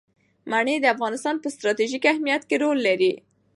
[0.49, 3.11] منی د افغانستان په ستراتیژیک اهمیت کې رول لري.